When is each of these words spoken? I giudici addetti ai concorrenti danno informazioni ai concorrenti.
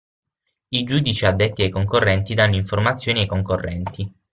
I 0.69 0.83
giudici 0.83 1.27
addetti 1.27 1.61
ai 1.61 1.69
concorrenti 1.69 2.33
danno 2.33 2.55
informazioni 2.55 3.19
ai 3.19 3.25
concorrenti. 3.27 4.11